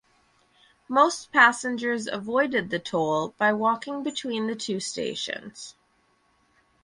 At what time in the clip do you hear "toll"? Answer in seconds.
2.79-3.35